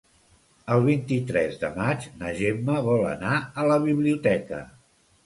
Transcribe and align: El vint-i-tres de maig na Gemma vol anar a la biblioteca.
El 0.75 0.79
vint-i-tres 0.85 1.59
de 1.63 1.69
maig 1.75 2.07
na 2.21 2.31
Gemma 2.39 2.79
vol 2.87 3.05
anar 3.11 3.35
a 3.41 3.67
la 3.73 3.77
biblioteca. 3.85 4.65